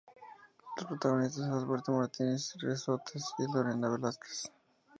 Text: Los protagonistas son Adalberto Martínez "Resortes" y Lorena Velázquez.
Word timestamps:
Los 0.77 0.85
protagonistas 0.87 1.43
son 1.45 1.51
Adalberto 1.53 1.91
Martínez 1.91 2.55
"Resortes" 2.59 3.23
y 3.37 3.43
Lorena 3.53 3.87
Velázquez. 3.87 4.51